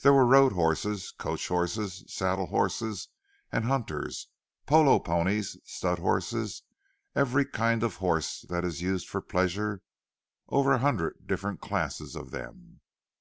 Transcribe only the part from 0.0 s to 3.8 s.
There were road horses, coach horses, saddle horses and